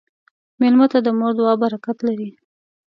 [0.59, 2.29] مېلمه ته د مور دعا برکت لري.